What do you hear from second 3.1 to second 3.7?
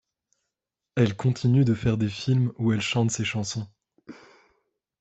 ses chansons.